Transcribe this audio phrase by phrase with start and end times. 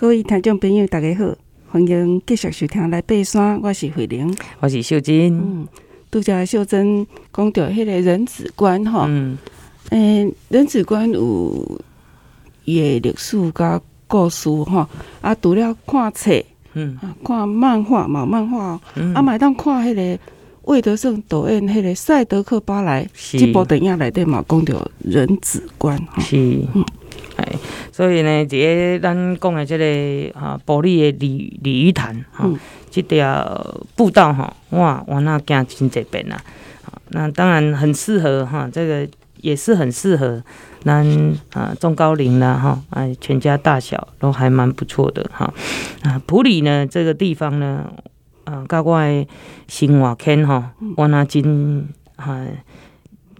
[0.00, 1.36] 各位听众朋友，大家好，
[1.68, 3.60] 欢迎继续收听来爬山。
[3.62, 5.26] 我是慧玲，我是秀珍。
[5.26, 5.68] 嗯，
[6.10, 9.36] 拄则秀珍讲到迄个人子观吼，嗯，
[9.90, 11.82] 诶、欸，人子观有
[12.64, 14.88] 伊个历史甲故事吼，
[15.20, 16.30] 啊，除了看册，
[16.72, 20.18] 嗯，啊，看漫画嘛，漫画，嗯、啊，嘛当看迄个
[20.62, 23.04] 魏德圣导演迄个《赛德克巴莱》
[23.38, 26.38] 这部电影内底嘛，讲到人子关，是，
[26.74, 26.82] 嗯。
[27.90, 32.48] 哎，所以呢，这个咱讲的这个啊，埔里的鲤鲤鱼潭哈，
[32.90, 36.36] 这条步道哈，哇，我那行真这边呐，
[37.10, 39.08] 那当然很适合哈，这个
[39.40, 40.42] 也是很适合
[40.84, 41.04] 咱
[41.52, 45.52] 啊中高龄啦哈，哎，全家大小都还蛮不错的哈。
[46.02, 47.92] 啊，普里呢这个地方呢，
[48.44, 49.26] 啊，跟我的
[49.68, 52.46] 生活圈哈，我那真啊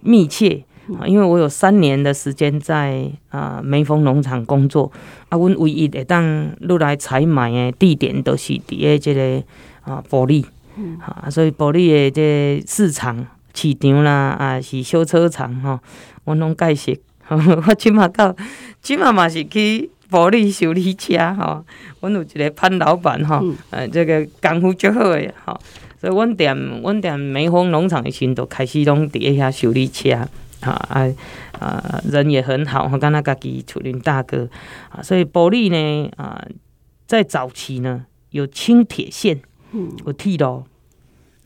[0.01, 0.63] 密切。
[1.05, 4.91] 因为我有三年的时间在啊梅峰农场工作，
[5.29, 9.43] 啊，阮唯一会当入来采买的地点都是伫诶即个
[9.81, 10.45] 啊埔里，
[10.99, 15.79] 啊，所以埔里的这个市场、市场啦，啊是修车厂吼，
[16.25, 16.91] 我拢介绍。
[17.65, 18.35] 我即码到，
[18.81, 21.63] 即码嘛是去埔里修理车吼，
[22.01, 25.57] 阮有一个潘老板吼，呃，这个功夫足好诶吼，
[26.01, 30.27] 所以阮踮，阮踮梅峰农场诶时阵，就开始拢伫遐修理车。
[30.61, 31.13] 啊啊
[31.59, 32.01] 啊！
[32.09, 34.47] 人也很好，我跟他家己楚林大哥
[34.89, 36.43] 啊，所以玻璃呢啊，
[37.05, 39.39] 在早期呢有轻铁线，
[39.71, 40.63] 嗯，有铁路，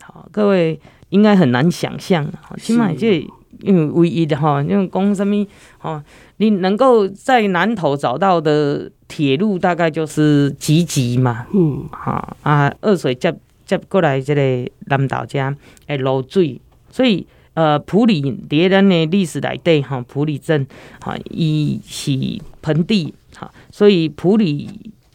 [0.02, 0.78] 好，各位
[1.08, 2.26] 应该很难想象，
[2.58, 3.26] 起码这
[3.60, 5.46] 因为唯一的哈，因为讲什么
[5.78, 6.02] 哈，
[6.36, 15.56] 你能够在南投找到的铁路大概就是集集嘛，嗯，好啊，二水接接过来这个南岛家
[15.86, 17.26] 诶漏水，所以。
[17.56, 20.66] 呃，普里迭咱的历史来对哈，普里镇
[21.00, 22.12] 哈，伊是
[22.60, 24.68] 盆地哈，所以普里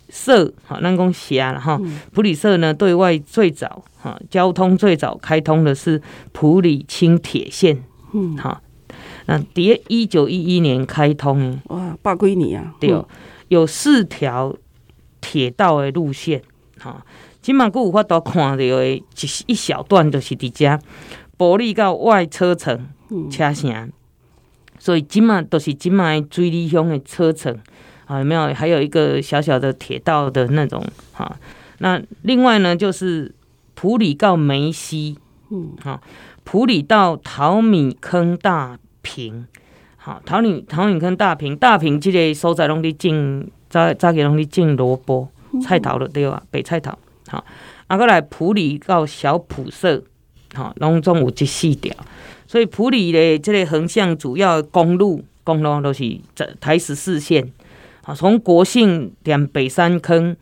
[0.10, 1.80] 社哈，咱讲社了哈，
[2.12, 8.60] 普里社呢对外最早哈，交通最早开通的是普里轻铁线，嗯，哈，
[9.28, 12.92] 那迭一九一一年开通，哇，八几年啊，对，
[13.50, 14.56] 有四条
[15.22, 16.42] 铁道的路线，
[16.80, 17.06] 哈，
[17.40, 19.04] 今嘛阁有法度看到的一
[19.46, 20.80] 一小段都是伫遮。
[21.42, 22.88] 埔里到外车城
[23.32, 23.92] 车城，
[24.78, 27.58] 所以今嘛都是今嘛水里乡的车城
[28.06, 28.54] 啊，有没有？
[28.54, 31.36] 还有一个小小的铁道的那种哈。
[31.80, 33.34] 那另外呢，就是
[33.74, 35.18] 埔里到梅溪，
[35.50, 36.00] 嗯，好，
[36.44, 39.48] 埔里到淘米坑大坪，
[39.98, 45.28] 好，淘米淘米坑大坪，大坪这个所在拢伫种早早期拢伫种萝卜、
[45.60, 46.44] 菜头了对吧？
[46.52, 46.96] 白菜头，
[47.30, 47.44] 好，
[47.88, 50.04] 啊，过来埔里到小埔社。
[50.54, 51.96] 好，拢总有这四条，
[52.46, 56.20] 所以埔里的这个横向主要公路，公路都是
[56.60, 57.52] 台十四线。
[58.04, 60.36] 啊，从国姓点北山坑，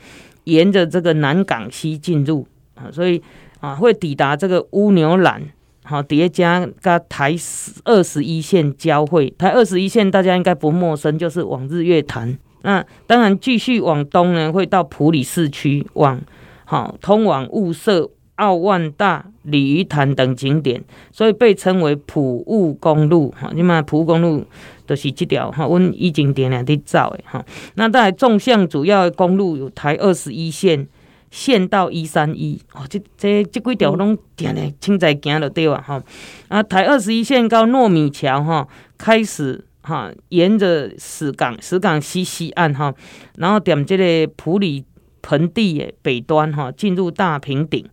[0.46, 3.22] 沿着这个南港溪进入啊，所以
[3.60, 5.44] 啊会抵达这个乌牛栏。
[5.84, 7.36] 好，叠加跟台
[7.84, 12.38] 二十一线交汇，台二十一线大家应该不陌生，就是往日月潭。
[12.62, 16.20] 那当然继续往东呢，会到埔里市区，往
[16.66, 18.10] 好通往雾社。
[18.40, 23.34] 奥万大、鲤鱼潭等景点，所以被称为埔雾公路。
[23.38, 24.46] 哈，你嘛埔雾公路
[24.86, 27.46] 都是这条哈，阮以前点两滴走的哈。
[27.76, 30.88] 那在纵向主要的公路有台二十一线，
[31.30, 32.58] 县道一三一。
[32.74, 35.84] 哦，这这这几条拢点的清在行就对吧？
[35.86, 36.02] 哈，
[36.48, 38.66] 啊，台二十一线到糯米桥哈，
[38.98, 42.96] 开始哈，沿着石港石港西西岸哈，
[43.36, 44.86] 然后点这个普里
[45.22, 47.86] 盆地的北端哈，进入大平顶。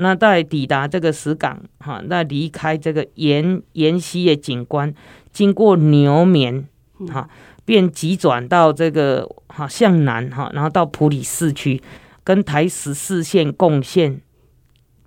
[0.00, 4.92] 那在抵达这个石港，哈，那离开这个沿沿溪的景观，
[5.32, 6.68] 经过牛眠，
[7.10, 7.26] 哈，
[7.64, 11.82] 便急转到这个哈向南，哈，然后到普里市区，
[12.22, 14.20] 跟台十四线共线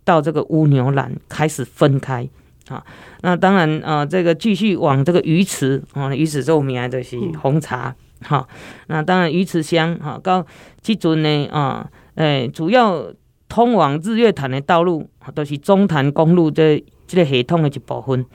[0.03, 2.27] 到这个乌牛栏开始分开，
[2.67, 2.83] 啊，
[3.21, 8.47] 那当然啊，这个继续往这个鱼池，啊，鱼池著名就是红茶，哈，
[8.87, 10.43] 那当然鱼池乡，哈，到
[10.81, 13.05] 这阵呢，啊，诶，主要。
[13.51, 15.05] 通往日月潭的道路
[15.35, 18.25] 都是中潭公路这这个系统的一部分。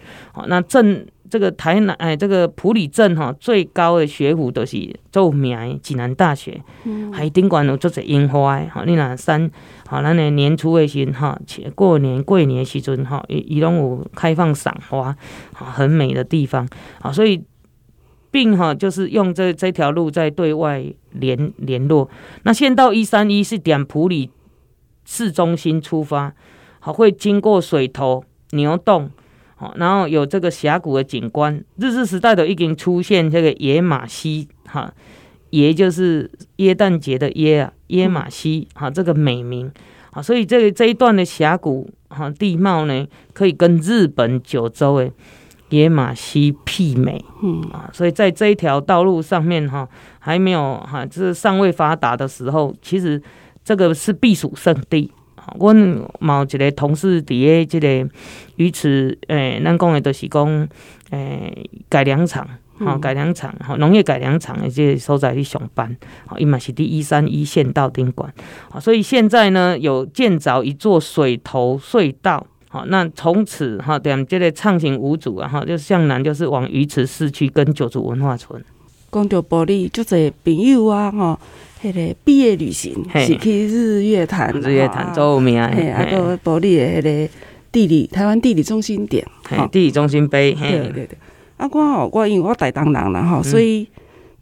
[0.47, 6.63] 那镇这个台南哎，这个埔里镇哈最高的学府都是著名的暨南大学，
[7.15, 8.85] 还顶悬有做者樱花的哈。
[8.85, 9.51] 你那山
[9.89, 11.41] 哈，咱的年初的时哈，
[11.75, 15.17] 过年过年的时阵哈，伊伊拢有开放赏花，
[15.55, 16.69] 很美的地方
[17.01, 17.11] 啊。
[17.11, 17.43] 所以
[18.31, 22.11] 并哈就是用这这条路在对外联联络。
[22.43, 24.29] 那县道一三一是点埔里。
[25.07, 26.35] 市中心出发，
[26.81, 29.11] 好，会经过水头牛洞，
[29.55, 31.65] 好，然后有这个峡谷的景观。
[31.77, 34.93] 日治时代都已经出现这个野马溪，哈，
[35.51, 39.73] 野就是耶诞节的耶啊，耶马溪哈，这个美名。
[40.11, 45.11] 啊，所以这个这一段的峡谷哈地貌呢，可以跟日本九州的
[45.69, 47.61] 野马溪媲美，嗯。
[47.71, 49.87] 啊，所以在这一条道路上面哈，
[50.19, 53.23] 还没有哈，就是尚未发达的时候，其实
[53.67, 55.11] 这个是避暑胜地。
[55.59, 55.75] 我
[56.21, 58.09] 某一个同事伫个这个
[58.57, 60.69] 鱼池，诶，咱讲的都是讲，
[61.11, 62.49] 诶，改良场，
[62.79, 65.97] 哈，改良场，哈，农业改良场的这个所在去上班，
[66.27, 68.33] 好，伊嘛是伫一三一线道顶管，
[68.71, 78.61] 好，所以现在呢，有建造一座水头隧道，好，那从此哈，点这个畅行无阻啊，哈，就向南就是往鱼池市区跟九族文化村。
[79.13, 81.39] 讲到玻璃，就是朋友啊，哈。
[81.83, 85.63] 迄个毕业旅行是去日月潭，日月潭做有名。
[85.69, 87.33] 嘿，啊个埔里的迄个
[87.71, 89.27] 地理台湾地理中心点，
[89.71, 90.55] 地理中心碑。
[90.55, 91.19] 对对对。
[91.59, 93.87] 啊，我吼，我因为我台东人啦吼，所以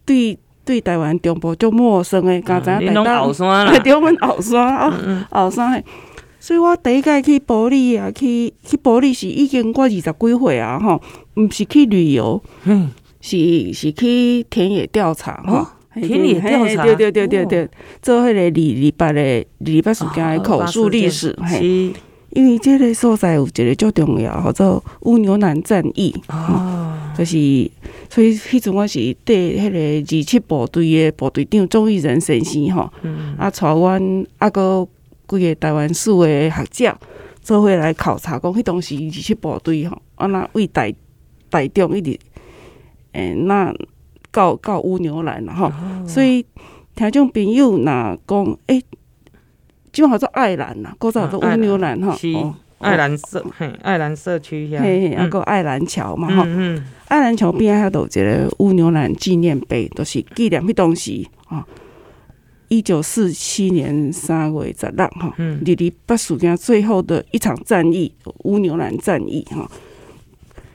[0.05, 2.41] 对对台湾中部就陌生诶。
[2.41, 5.85] 刚才台东后山啦， 对，我们后山啊，后山嘿。
[6.39, 11.01] 所以我第一届去埔里啊，去去埔里是已经我二十几岁啊，吼，
[11.35, 12.43] 毋是去旅游，
[13.21, 15.67] 是是去田野调查吼。
[15.95, 17.69] 田野调查，对对对对对，
[18.03, 21.93] 做迄个二二八的二二八事件的口述历史，嘿，
[22.31, 27.37] 因为这个所在有一个足重要，叫做乌牛南战役，哦，就是
[28.11, 32.93] 所以迄阵我是带迄个二七部队的部队长钟义仁先生吼，
[33.39, 34.87] 啊，带阮啊个
[35.29, 36.99] 几个台湾史的学者
[37.41, 40.93] 做伙来考察，讲迄当时二七部队吼，啊那为台
[41.51, 42.19] 台中一直，
[43.13, 43.73] 诶那。
[44.35, 45.73] 到到乌牛兰了哈，
[46.05, 46.45] 所以
[46.97, 48.83] 听众朋友若讲，诶，
[49.93, 52.19] 基本上做爱兰呐，过早做乌牛兰哈，
[52.79, 56.45] 爱兰社，嘿，爱兰社区遐，嘿嘿，啊个爱兰桥嘛哈，
[57.07, 61.65] 爱兰桥边遐有一个乌牛兰纪念碑，都是纪念迄当时啊，
[62.67, 69.71] 一九四七年三月十六哈，二二八事件最后的一场战役乌牛兰战役哈，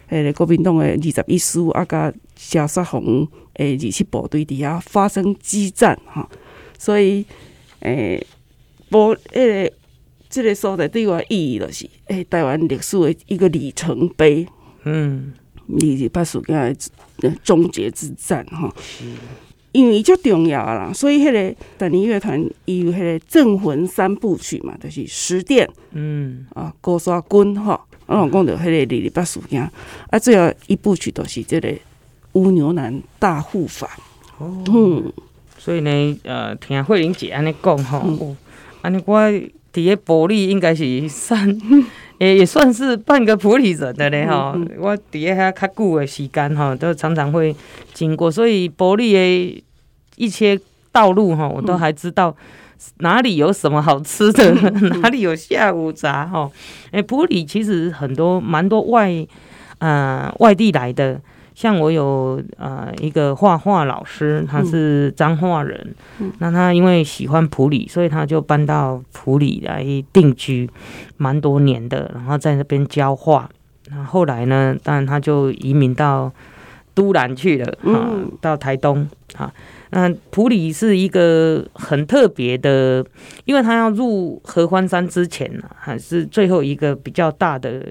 [0.09, 3.27] 诶，个国民党诶二十一师啊个谢雪红。
[3.55, 6.29] 诶，二七部队伫遐发生激战哈，
[6.77, 7.25] 所以
[7.81, 8.25] 诶，
[8.89, 9.69] 埔诶，
[10.29, 14.47] 这个所在对我意义就是诶，台湾历史的一个里程碑。
[14.85, 15.33] 嗯，
[15.67, 16.73] 二二八事件
[17.17, 18.73] 的终结之战哈，
[19.73, 27.85] 因为伊足重要啦，所以迄个等年乐团伊有迄个镇魂三部曲嘛，就是十殿，嗯啊，高沙军哈，
[28.17, 29.71] 我讲到迄个二二八事件，
[30.09, 31.73] 啊，最后一部曲都是即个。
[32.33, 33.89] 乌牛男大护法，
[34.37, 35.11] 哦，嗯，
[35.57, 38.35] 所以呢，呃，听慧玲姐安尼讲吼，
[38.83, 39.19] 安尼、嗯、我
[39.73, 41.59] 伫个埔里应该是算，
[42.19, 44.53] 也也算是半个埔里人的嘞吼。
[44.55, 47.53] 嗯嗯、我伫个遐较久的时间吼，都常常会
[47.95, 49.63] 经过，所以埔里的
[50.17, 50.57] 一些
[50.91, 52.33] 道路吼，我都还知道
[52.99, 56.51] 哪里有什么好吃的，嗯、 哪里有下午茶吼。
[56.91, 59.25] 诶，普里其实很多蛮多外，
[59.79, 61.19] 呃，外地来的。
[61.55, 69.83] 像我有呃一个画画老师，他是彰化人，嗯、那他因为喜欢普里，所以他就搬到普里来
[70.13, 70.69] 定居，
[71.17, 73.49] 蛮多年的，然后在那边教画。
[73.89, 76.31] 那后来呢，当然他就移民到
[76.99, 78.11] 都兰去了，啊，
[78.41, 79.53] 到台东啊。
[79.91, 83.05] 那普里是一个很特别的，
[83.45, 87.85] 因为他要入合欢山之前呢，还是最后一个比较大的。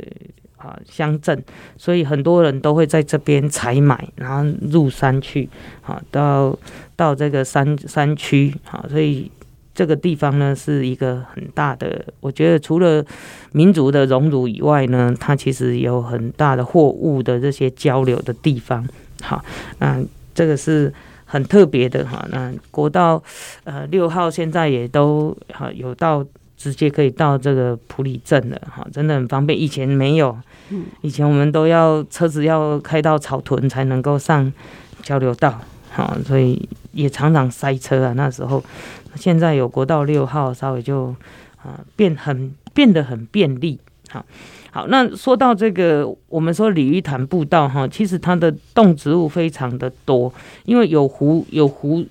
[0.59, 1.41] 啊，乡镇，
[1.77, 5.49] 所以很多人都会在这边采买，然后入山去，
[5.83, 6.59] 啊到
[6.97, 9.31] 到这个山山区，啊，所以
[9.79, 13.05] 这个地方呢是一个很大的，我觉得除了
[13.53, 18.85] 民族的荣辱以外呢，它其实有很大的货物的这些交流的地方，
[19.23, 19.41] 好，
[19.79, 20.03] 那
[20.35, 20.93] 这个是
[21.27, 23.23] 很特别的哈，那国道
[23.63, 26.27] 呃六号现在也都哈有到。
[26.61, 29.57] 直接可以到这个普里镇了，哈，真的很方便。
[29.57, 30.37] 以前没有，
[31.03, 34.53] 以前我们都要车子要开到草屯才能够上
[35.01, 38.13] 交流道，好，所以也常常塞车啊。
[38.15, 38.63] 那时候，
[39.15, 41.15] 现在有国道六号，稍微就
[41.63, 43.79] 啊变很变得很便利，
[44.11, 44.25] 好，
[44.71, 44.87] 好。
[44.89, 50.33] 那说到这个，我们说鲤鱼潭步道哈，其实它的动植物非常的多，
[50.65, 52.05] 因为有湖有湖。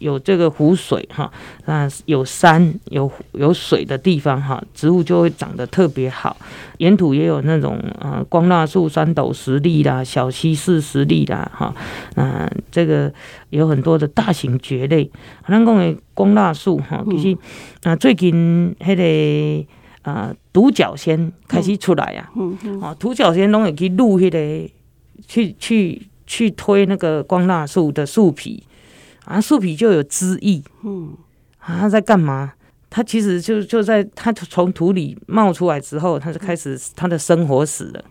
[0.00, 1.30] 有这个湖水哈，
[1.66, 6.36] 那有山有有水的地方哈，植物就会长得特别好。
[6.78, 11.74] 沿途也有那种啊，光蜡树、三斗石粒啦、小溪式石粒啦哈，
[12.16, 13.12] 嗯，这个
[13.50, 15.10] 有很多的大型蕨类。
[15.46, 17.38] 咱讲的光蜡树哈，其实
[17.82, 19.66] 啊，最近那个
[20.02, 22.30] 啊独角仙开始出来啊，
[22.80, 24.68] 哦独角仙拢会去录那个
[25.28, 28.64] 去去去推那个光蜡树的树皮。
[29.30, 31.16] 啊，树皮就有汁液，嗯，
[31.58, 32.52] 啊，它在干嘛？
[32.90, 38.04] 它其实就就在它从土里冒出来之后，它就开始它的生活史了，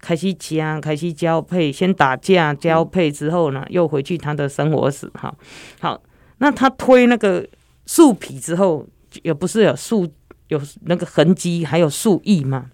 [0.00, 5.08] 开始加，开始交配，先打架交配之后呢，又回去它的生活史。
[5.14, 5.32] 哈，
[5.78, 6.02] 好，
[6.38, 7.46] 那它推那个
[7.86, 8.84] 树皮之后，
[9.22, 10.10] 也不是有树
[10.48, 12.72] 有那个痕迹，还有树翼吗？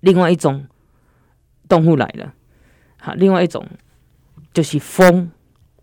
[0.00, 0.66] 另外一种
[1.66, 2.34] 动物来了，
[2.98, 3.66] 好，另外一种
[4.52, 5.30] 就是风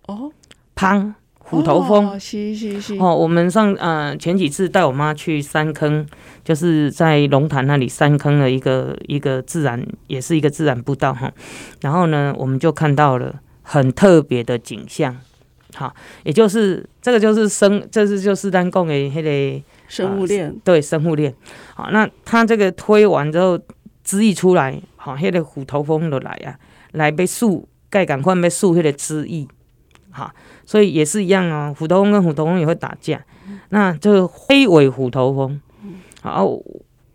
[0.06, 0.32] 哦，
[0.80, 1.16] 蜂。
[1.42, 6.06] 虎头蜂，哦，是是是哦，我们上呃前几次带我妈去三坑，
[6.44, 11.34] 就是在龙潭那里三坑的一个一个自然，也是一个自然步道哈。
[11.82, 13.34] 然后呢，我们就看到了
[13.64, 15.18] 很特别的景象，
[15.74, 21.34] 好，也就是这个就是生，这是就是单供给那个生物链，呃，对生物链。
[21.74, 23.60] 好，那它这个推完之后
[24.04, 26.54] 汁液出来，好，那个虎头蜂就来啊，
[26.92, 29.48] 来被树盖赶快被树那个汁液，
[30.12, 30.34] 哈。
[30.66, 33.24] 所以也是一样啊、哦，虎头蜂跟虎头蜂也会打架。
[33.70, 35.60] 那这个灰尾虎头蜂，
[36.22, 36.48] 好，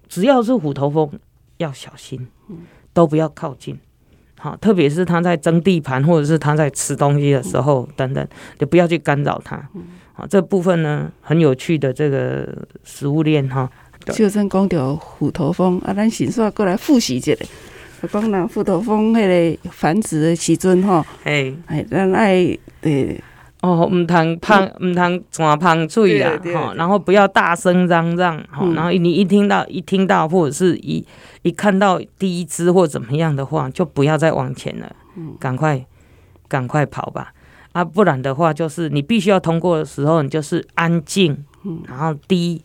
[0.08, 1.10] 只要是虎头蜂
[1.58, 2.26] 要小心，
[2.92, 3.78] 都不要靠近。
[4.38, 8.26] 好，特别是它在争地盘或者是它在吃东西的时候等等，
[8.58, 9.68] 就不要去干扰它。
[10.12, 12.46] 好，这部分呢很有趣的这个
[12.82, 13.70] 食物链哈。
[14.12, 17.32] 就算讲到虎头蜂啊，咱先说过来复习一下。
[18.06, 19.26] 讲那虎头蜂迄
[19.62, 23.20] 个繁殖的时阵哈，哎哎，咱爱对。
[23.60, 31.02] 哦，唔通胖，唔通转碰嘴啦，哈，然后不要大声嚷嚷，哈、嗯，然后你一听到，一听到，或者是一
[31.40, 34.94] 一看到第一只或怎么样的话，就不要再往前了，
[35.40, 35.82] 赶快
[36.46, 37.32] 赶快跑吧，
[37.72, 41.34] 啊，不然的话，就是你必须要通过的时候，你就是安静，
[41.88, 42.62] 然后低，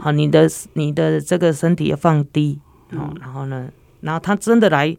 [0.00, 2.58] 好，你的你的这个身体要放低，
[2.96, 3.68] 好，然后呢，
[4.02, 4.96] 然后他真的来。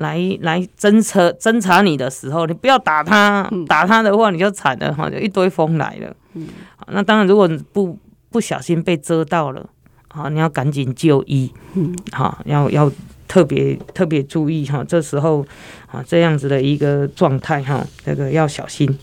[0.00, 6.14] 来来侦测侦查你的时候，你不要打他，嗯、打他的话你就惨了哈，就一堆风来了。
[6.34, 6.46] 嗯，
[6.86, 7.98] 那当然，如果不
[8.30, 9.68] 不小心被蛰到了，
[10.06, 11.52] 好，你要赶紧就医。
[11.74, 12.88] 嗯，好，要要
[13.26, 15.44] 特别特别注意哈，这时候
[15.90, 18.96] 啊这样子的一个状态哈，这个要小心。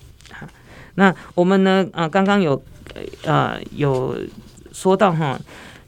[0.94, 2.64] 那我们呢啊，刚刚有
[3.26, 4.16] 呃有
[4.72, 5.38] 说到哈，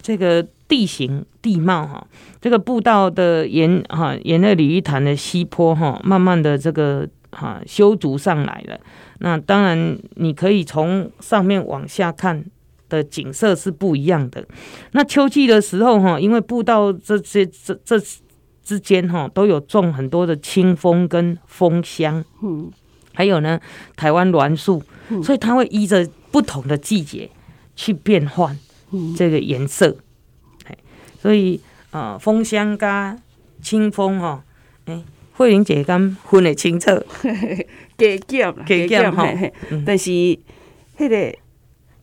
[0.02, 0.46] 这个。
[0.68, 2.06] 地形地貌哈，
[2.42, 8.80] 这个步道的沿哈沿着鲤鱼潭的西坡哈，慢慢的这个哈修筑上来了。
[9.20, 12.44] 那当然你可以从上面往下看
[12.90, 14.46] 的景色是不一样的。
[14.92, 17.98] 那秋季的时候哈，因为步道这些这这
[18.64, 22.70] 之间哈都有种很多的清风跟枫香，嗯，
[23.14, 23.58] 还有呢
[23.96, 24.84] 台湾栾树，
[25.24, 27.30] 所以它会依着不同的季节
[27.78, 28.58] 去变换
[29.16, 29.96] 这个颜色。
[31.22, 31.60] 所以
[31.92, 33.18] 呃，风香加
[33.62, 34.44] 清风哈，
[34.86, 35.02] 哎，
[35.34, 36.92] 慧玲姐刚分得清楚，
[37.98, 39.26] 加减加减吼，
[39.86, 40.38] 但是迄
[41.10, 41.34] 个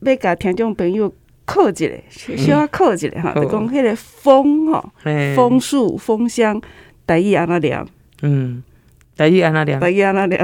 [0.01, 1.13] 要甲听众朋友
[1.45, 1.89] 考一下，
[2.35, 4.91] 小可考一下哈，就讲迄个枫哈，
[5.35, 6.59] 枫树风香，
[7.07, 7.85] 台语安那念？
[8.21, 8.63] 嗯，
[9.15, 9.79] 台语安那念？
[9.79, 10.39] 台语安那念？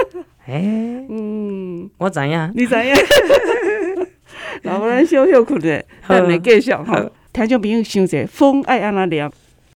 [0.46, 0.62] 哎，
[1.10, 2.94] 嗯，我知影，你知影？
[4.62, 7.04] 然后咱小小困的，等你继续哈。
[7.36, 9.30] 听众朋友想者，风爱安怎念？